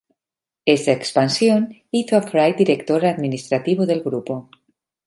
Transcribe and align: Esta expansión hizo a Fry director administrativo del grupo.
Esta 0.65 0.93
expansión 0.93 1.75
hizo 1.91 2.17
a 2.17 2.23
Fry 2.23 2.53
director 2.53 3.05
administrativo 3.05 3.85
del 3.85 4.01
grupo. 4.01 4.49